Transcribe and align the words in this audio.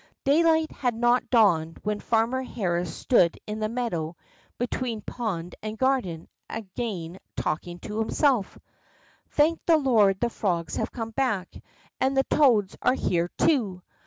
Daylight 0.23 0.71
had 0.71 0.95
not 0.95 1.29
dawned 1.29 1.77
when 1.83 1.99
Parmer 2.01 2.41
Harris 2.43 2.91
stood 2.91 3.37
in 3.45 3.59
the 3.59 3.69
meadow 3.69 4.15
between 4.57 5.01
pond 5.01 5.53
and 5.61 5.77
garden 5.77 6.27
again 6.49 7.19
talking 7.37 7.77
to 7.81 7.99
himself: 7.99 8.57
Thank 9.29 9.63
the 9.67 9.77
Lord 9.77 10.19
the 10.19 10.31
frogs 10.31 10.77
have 10.77 10.91
come 10.91 11.13
hack, 11.15 11.53
and 11.99 12.17
the 12.17 12.23
toads 12.33 12.75
are 12.81 12.95
here 12.95 13.29
too 13.37 13.83